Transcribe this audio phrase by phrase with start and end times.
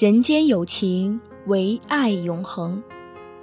[0.00, 2.82] 人间有情，唯爱永恒。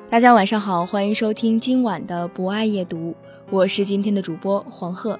[0.09, 3.13] 大家晚上好，欢迎收听今晚的博爱夜读。
[3.51, 5.19] 我是今天的主播黄鹤，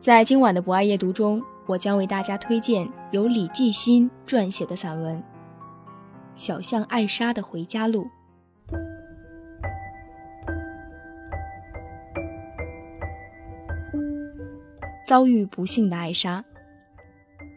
[0.00, 5.16] 在今晚的博爱夜读中，我将为大家推荐由李继新撰写的散文
[6.34, 8.06] 《小象艾莎的回家路》。
[15.06, 16.44] 遭遇不幸的艾莎，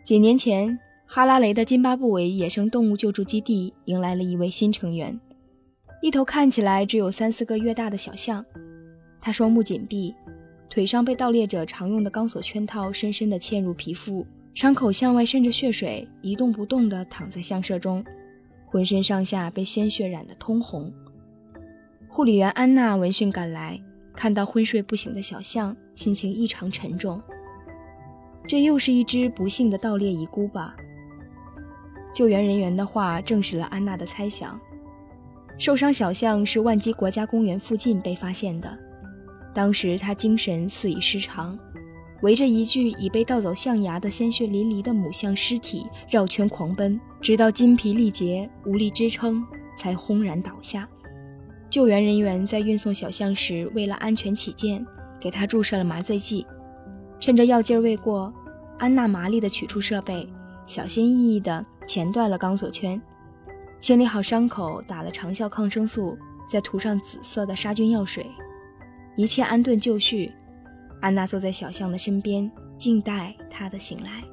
[0.05, 0.77] 几年前，
[1.09, 5.17] 哈拉雷的津巴布韦野生动物救助基地迎来了一位新成员，
[6.01, 8.45] 一头看起来只有三四个月大的小象。
[9.21, 10.13] 它双目紧闭，
[10.69, 18.03] 腿上被盗猎者常用的钢索圈套深深地嵌入皮肤，伤口向外渗着血水，一动不动地躺在象舍中，
[18.65, 20.93] 浑身上下被鲜血染得通红。
[22.09, 23.81] 护理员安娜闻讯赶来，
[24.13, 27.21] 看到昏睡不醒的小象，心情异常沉重。
[28.45, 30.75] 这又是一只不幸的盗猎遗孤吧？
[32.17, 34.59] 救援人员的话证实了安娜的猜想，
[35.59, 38.75] 受伤小象是万基国家公园附近被发现的。
[39.53, 41.55] 当时他精神似已失常，
[42.23, 49.45] 围着一具已被盗走象牙的鲜血淋漓的母象尸体绕圈狂奔，直到筋疲力竭无力支撑，
[49.77, 50.89] 才轰然倒下。
[51.69, 54.83] 救援人员在运送小象时，为了安全起见，
[55.19, 56.47] 给他注射了麻醉剂。
[57.19, 58.33] 趁着药劲未过，
[58.79, 60.27] 安娜麻利地取出设备，
[60.65, 63.01] 小心翼翼地钳断了钢索圈，
[63.79, 66.17] 清理好伤口，打了长效抗生素，
[66.47, 68.25] 再涂上紫色的杀菌药水。
[69.15, 70.31] 一切安顿就绪，
[71.01, 74.23] 安娜坐在小象的身边，静待它的醒来。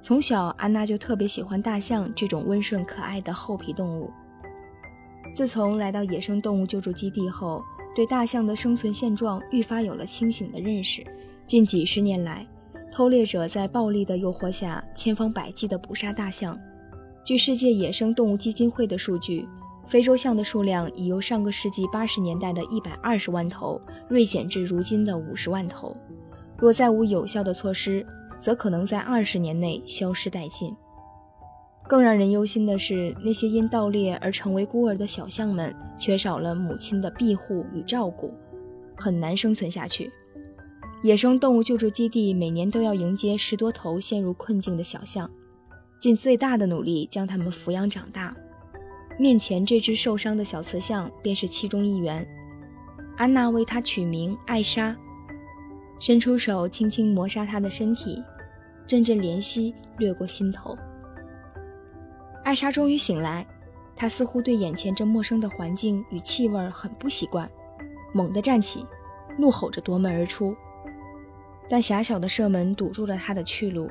[0.00, 4.10] 从小，安娜就特别喜欢大象这种温顺可爱的厚皮动物。
[5.34, 7.62] 自从来到野生动物救助基地后，
[7.94, 11.04] 对大象的生存现状愈发有了清醒的认识。
[11.46, 12.46] 近几十年来，
[12.90, 16.58] 偷猎者在暴力的诱惑下，千方百计地捕杀大象。
[17.24, 19.48] 据世界野生动物基金会的数据。
[19.86, 25.96] 非洲象的数量已由上个世纪八十年代的一百二十万头锐减至如今的五十万头。
[26.58, 28.04] 若再无有效的措施，
[28.36, 30.74] 则可能在二十年内消失殆尽。
[31.86, 38.34] 更让人忧心的是，那些因盗猎而成为孤儿的小象们，缺少了母亲的庇护与照顾，
[38.96, 40.10] 很难生存下去。
[41.02, 45.30] 野生动物救助基地每年都要迎接十多头陷入困境的小象，
[46.00, 48.34] 尽最大的努力将它们抚养长大。
[49.18, 52.26] 面前这只受伤的小雌象便是其中一员。
[53.16, 54.96] 安娜为它取名艾莎，
[56.00, 58.22] 伸出手轻轻磨砂它的身体，
[58.86, 60.76] 阵阵怜惜掠过心头。
[62.42, 63.46] 艾莎终于醒来，
[63.94, 67.50] 她似乎对眼前这陌生的环境与气味很不习惯，
[68.12, 68.84] 猛地站起，
[69.38, 70.56] 怒吼着夺门而出。
[71.68, 73.90] 但狭小的射门堵住了她的去路，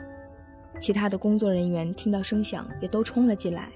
[0.79, 3.69] 其他的工作人员听到声响也都冲了进来。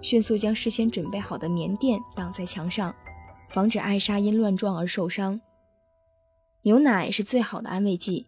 [0.00, 2.94] 迅速将事先准备好的棉垫挡在墙上，
[3.48, 5.40] 防止艾莎因乱撞而受伤。
[6.62, 8.26] 牛奶是最好的安慰剂。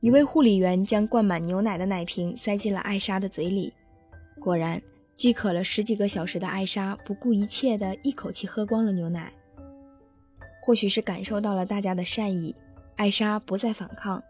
[0.00, 3.72] 一位护理员将灌满牛奶的奶瓶塞进了艾莎的嘴里。
[4.40, 4.80] 果然，
[5.16, 9.32] 饥渴了十几个小时的艾莎不顾一切地一口气喝光了牛奶。
[10.62, 12.54] 或许是感受到了大家的善意，
[12.94, 14.22] 艾莎不再反抗，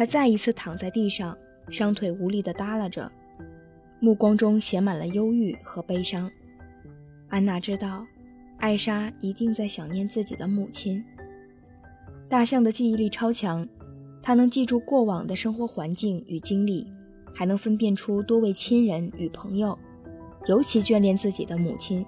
[0.00, 1.36] 他再一次躺在地上，
[1.68, 3.12] 双腿无力地耷拉着。
[3.98, 6.30] 目光中写满了忧郁和悲伤。
[7.28, 8.06] 安娜知道，
[8.60, 11.04] 艾莎一定在想念自己的母亲。
[12.30, 13.68] 大象的记忆力超强，
[14.22, 16.90] 它能记住过往的生活环境与经历，
[17.34, 19.78] 还能分辨出多位亲人与朋友，
[20.46, 22.02] 尤其眷恋自己的母亲。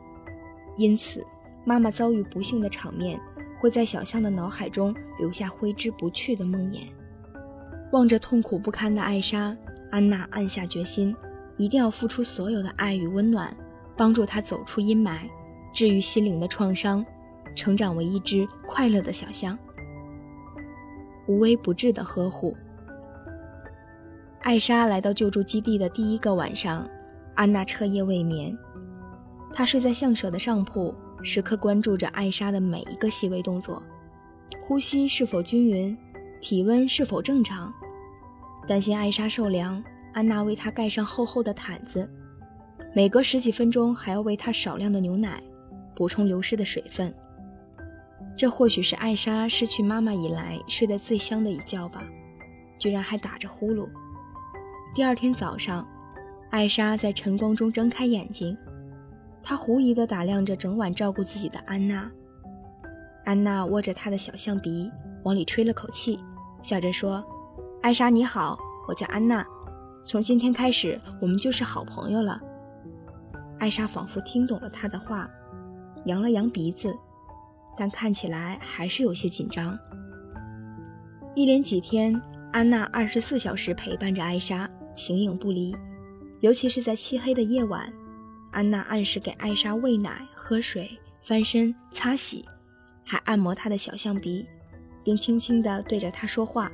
[0.78, 1.22] 因此，
[1.66, 3.20] 妈妈遭遇不幸的场面，
[3.60, 6.86] 会在小象的脑海中留下挥之不去的梦魇。
[7.92, 9.56] 望着痛苦不堪的艾莎，
[9.90, 11.14] 安娜暗下决心。
[11.58, 13.54] 一定要付出所有的爱与温暖，
[13.96, 15.28] 帮助她走出阴霾，
[15.72, 17.04] 治愈心灵的创伤，
[17.54, 19.56] 成长为一只快乐的小象。
[21.28, 22.56] 无微不至的呵护。
[24.40, 26.88] 艾莎来到救助基地的第一个晚上，
[27.34, 28.56] 安娜彻夜未眠。
[29.52, 33.82] 她睡在相舍的上铺，时刻关注着艾莎的每一个细微动作，
[34.62, 35.96] 呼吸是否均匀，
[36.42, 37.72] 体温是否正常。
[38.66, 42.12] 担心艾莎受凉，安娜为她盖上厚厚的毯子，
[42.92, 45.40] 每隔十几分钟还要喂她少量的牛奶，
[45.94, 47.14] 补充流失的水分。
[48.36, 52.02] 这或许是艾莎失去妈妈以来睡得最香的一觉吧，
[52.76, 53.88] 居然还打着呼噜。
[54.94, 55.86] 第二天早上，
[56.50, 58.56] 艾莎在晨光中睁开眼睛，
[59.44, 62.10] 她狐疑地打量着整晚照顾自己的安娜。
[63.24, 64.90] 安娜握着她的小象鼻，
[65.22, 66.16] 往里吹了口气，
[66.62, 67.24] 笑着说
[67.82, 69.44] ：“艾莎你好，我叫安娜，
[70.06, 72.40] 从今天开始我们就是好朋友了。”
[73.58, 75.28] 艾莎仿佛听懂了她的话，
[76.06, 76.96] 扬了扬鼻子。
[77.74, 79.78] 但看起来还是有些紧张。
[81.34, 82.20] 一连几天，
[82.52, 85.74] 安娜二十四小时陪伴着艾莎，形影不离。
[86.40, 87.90] 尤其是在漆黑的夜晚，
[88.50, 90.90] 安娜按时给艾莎喂奶、喝水、
[91.22, 92.44] 翻身、擦洗，
[93.06, 94.46] 还按摩她的小象鼻，
[95.02, 96.70] 并轻轻地对着她说话。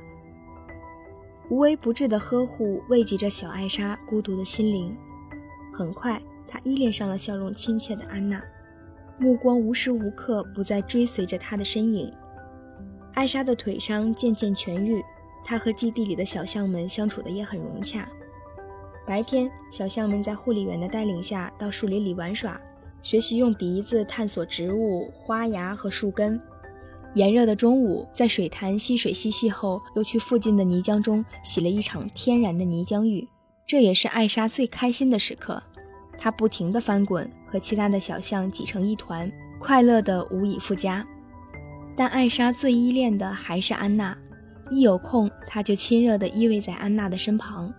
[1.49, 4.95] 无微不至的呵护慰藉着小艾莎孤独的心灵。
[5.73, 8.41] 很快，她依恋上了笑容亲切的安娜。
[9.17, 12.13] 目光无时无刻不在追随着她的身影。
[13.15, 15.03] 艾莎的腿伤渐渐痊愈，
[15.43, 18.07] 她和基地里的小象们相处的也很融洽。
[19.07, 22.61] 白天，小象们在护理员的带领下到树林里玩耍，
[23.01, 26.39] 学习用鼻子探索植物花芽和树根。
[27.15, 33.27] 炎热的中午，在水潭吸水嬉戏后，又去附近的泥浆中洗了一场天然的泥浆浴，
[33.65, 35.61] 这也是艾莎最开心的时刻。
[36.17, 41.05] 她不停地翻滚，和其他的小象挤成一团，快乐得无以复加。
[41.95, 44.17] 但艾莎最依恋的还是安娜，
[44.69, 47.73] 一有空，她就亲热地依偎在安娜的身旁，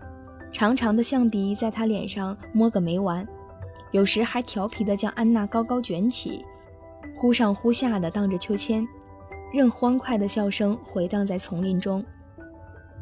[0.51, 3.27] 长长的象鼻在她脸上摸个没完，
[3.93, 6.45] 有时还调皮地将安娜高高卷起，
[7.15, 8.87] 忽上忽下的荡着秋千，
[9.53, 12.05] 任欢快的笑声回荡在丛林中。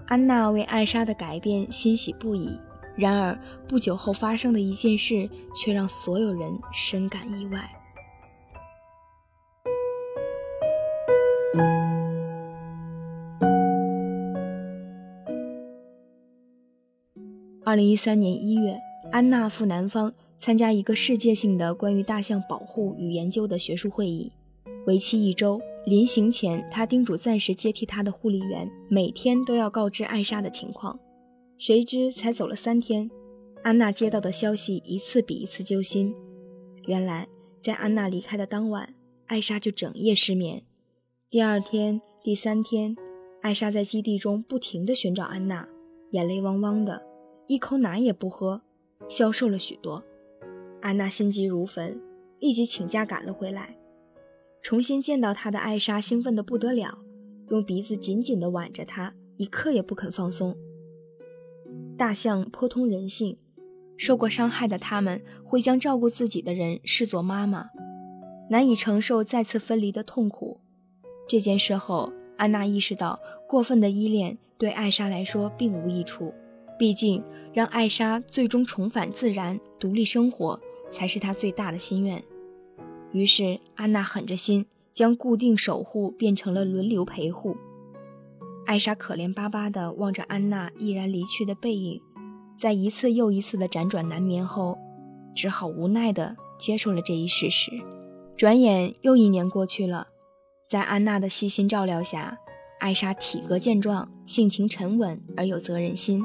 [0.06, 2.58] 安娜为艾莎的改变欣喜不已。
[2.96, 7.60] 然而，不久后发生的一件事却让所有人深感意外。
[17.64, 18.78] 二零一三年一月，
[19.12, 24.32] 安娜赴南方参加一个世界性的关于大象保护与研究的学术会议，
[24.86, 25.60] 为期一周。
[25.88, 30.98] 临行前，他叮嘱暂时接替他的护理员每天都要告知艾莎的情况。
[31.56, 33.10] 谁知才走了三天，
[33.62, 36.14] 安娜接到的消息一次比一次揪心。
[36.86, 37.26] 原来，
[37.60, 38.94] 在安娜离开的当晚，
[39.26, 40.62] 艾莎就整夜失眠。
[41.30, 42.94] 第二天、第三天，
[43.40, 45.66] 艾莎在基地中不停地寻找安娜，
[46.10, 47.02] 眼泪汪汪的，
[47.46, 48.60] 一口奶也不喝，
[49.08, 50.04] 消瘦了许多。
[50.82, 52.00] 安娜心急如焚，
[52.40, 53.77] 立即请假赶了回来。
[54.62, 56.98] 重新见到她的艾莎兴奋得不得了，
[57.48, 60.56] 用鼻子紧紧地挽着她，一刻也不肯放松。
[61.96, 63.38] 大象颇通人性，
[63.96, 67.70] 受过伤害的他们会将照顾自己的人视作妈妈，
[68.50, 70.60] 难以承受再次分离的痛苦。
[71.26, 73.18] 这件事后，安娜意识到
[73.48, 76.32] 过分的依恋对艾莎来说并无益处，
[76.78, 82.22] 毕竟让艾莎最终重返自然、独立生活才是她最大的心愿。
[83.12, 87.56] 于是，安娜狠着心将固定守护变成了轮流陪护。
[88.66, 92.02] 艾莎可怜巴巴地望着安娜毅然离去的背影，
[92.58, 94.76] 在一次又一次的辗转难眠后，
[95.34, 97.70] 只好无奈地接受了这一事实。
[98.36, 100.08] 转眼又一年过去了，
[100.68, 102.38] 在安娜的细心照料下，
[102.78, 106.24] 艾莎体格健壮，性情沉稳而有责任心。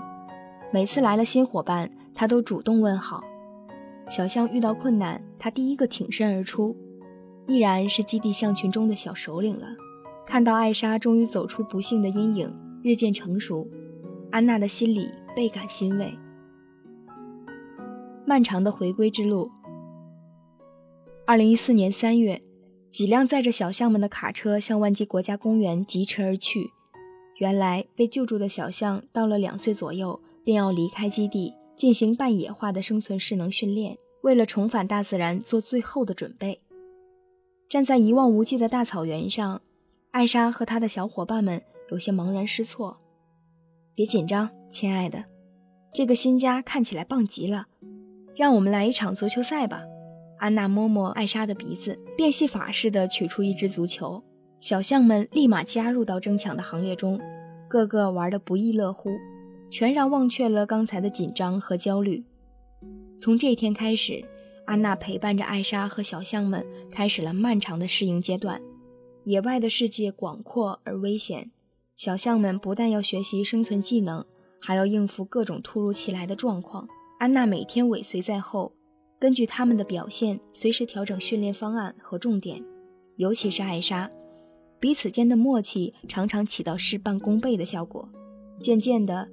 [0.74, 3.24] 每次来了新伙伴，她都主动问好。
[4.10, 6.76] 小象遇到困难，它第一个挺身而出，
[7.48, 9.68] 依然是基地象群中的小首领了。
[10.26, 13.68] 看到艾莎终于走出不幸的阴影，日渐成熟，
[14.32, 16.14] 安娜的心里倍感欣慰。
[18.26, 19.52] 漫长的回归之路。
[21.26, 22.42] 二零一四年三月，
[22.90, 26.72] 几辆载着小象们的卡车向万基国家公园疾驰而去。
[27.40, 36.62] 原来被救助的小象到了两岁左右，便要离开基地，进行半野化的生存适能训练，为了重返大自然做最后的准备。
[37.70, 39.62] 站在一望无际的大草原上。
[40.12, 43.00] 艾莎和她的小伙伴们有些茫然失措。
[43.96, 45.26] 别紧张，亲爱的，
[45.92, 47.66] 这个新家看起来棒极了。
[48.36, 49.84] 让我们来一场足球赛吧。
[50.38, 54.24] 安娜摸摸艾莎的鼻子，变戏法似的取出一只足球。
[54.60, 57.20] 小象们立马加入到争抢的行列中，
[57.68, 59.10] 个个玩得不亦乐乎，
[59.74, 62.24] 全然忘却了刚才的紧张和焦虑。
[63.20, 64.24] 从这天开始，
[64.68, 68.62] 安娜陪伴着艾莎和小象们，开始了漫长的适应阶段。
[69.24, 71.50] 野外的世界广阔而危险，
[71.98, 74.24] 小象们不但要学习生存技能，
[74.62, 76.88] 还要应付各种突如其来的状况。
[77.18, 78.74] 安娜每天尾随在后，
[79.20, 82.64] 根据他们的表现，随时调整训练方案和重点。
[83.16, 84.12] 尤其是艾莎，
[84.80, 88.08] 彼此间的默契常常起到事半功倍的效果。
[88.62, 89.28] 渐渐的，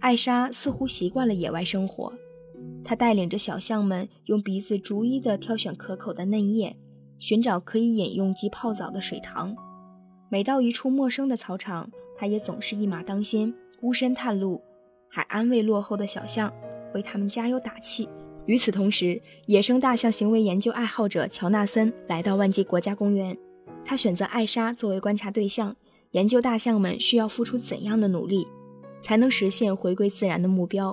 [0.00, 2.12] 艾莎似乎习惯了野外生活。
[2.84, 6.76] 她带领着小象们用鼻子逐一地挑选可口的嫩叶，
[7.18, 9.56] 寻找可以饮用及泡澡的水塘。
[10.28, 14.60] 每到一处陌生的草场，她也总是一马当先，孤身探路，
[15.08, 16.52] 还安慰落后的小象，
[16.94, 18.08] 为他们加油打气。
[18.46, 23.36] 与此同时，野生大象行为研究爱好者乔纳森来到万基国家公园，
[23.84, 25.74] 他选择艾莎作为观察对象，
[26.12, 28.46] 研究大象们需要付出怎样的努力。
[29.06, 30.92] 才能实现回归自然的目标，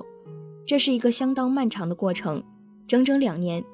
[0.64, 2.40] 这是一个相当漫长的过程，
[2.86, 3.64] 整整两年。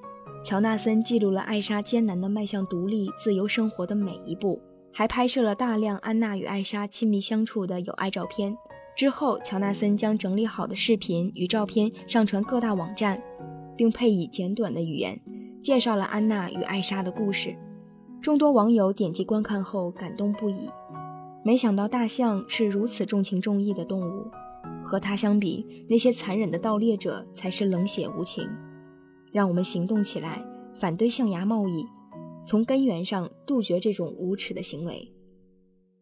[0.43, 4.59] 乔纳森记录了艾莎艰难地迈向独立自由生活的每一步，
[4.95, 8.57] 还拍摄了大量安娜与艾莎亲密相处的友爱照片。
[8.97, 13.23] 之后，乔纳森将整理好的视频与照片上传各大网站，
[13.77, 15.21] 并配以简短的语言，
[15.61, 17.55] 介绍了安娜与艾莎的故事。
[18.23, 20.71] 众多网友点击观看后感动不已。
[21.43, 24.31] 没想到大象是如此重情重义的动物，
[24.85, 28.49] 和它相比，那些残忍的盗猎者才是冷血无情。
[29.33, 30.45] 让我们行动起来，
[30.75, 31.87] 反对象牙贸易，
[32.45, 35.11] 从根源上杜绝这种无耻的行为。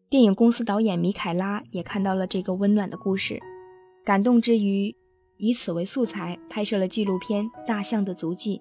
[0.09, 3.39] 电影公司导演米凯拉也看到了这个温暖的故事，
[4.03, 4.93] 感动之余，
[5.37, 8.57] 以此为素材拍摄了纪录片《大象的足迹》。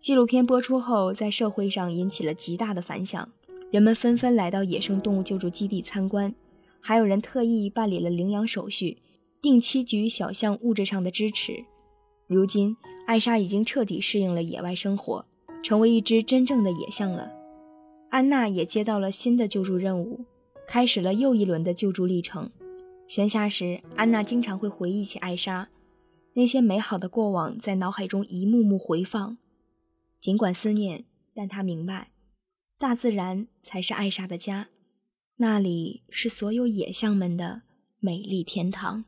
[0.00, 3.28] 纪录片播出后，在社会上引起了极大的反响。
[3.70, 6.34] 人们纷纷来到野生动物救助基地参观，
[6.80, 8.98] 还有人特意办理了领养手续，
[9.40, 11.64] 定期给予小象物质上的支持。
[12.26, 15.24] 如今，艾莎已经彻底适应了野外生活，
[15.62, 17.32] 成为一只真正的野象了。
[18.08, 20.24] 安娜也接到了新的救助任务，
[20.66, 22.50] 开始了又一轮的救助历程。
[23.06, 25.68] 闲暇时，安娜经常会回忆起艾莎，
[26.34, 29.38] 那些美好的过往在脑海中一幕幕回放。
[30.20, 32.09] 尽管思念，但她明白。
[32.80, 34.70] 大自然才是艾莎的家，
[35.36, 37.60] 那里是所有野象们的
[37.98, 39.04] 美丽天堂。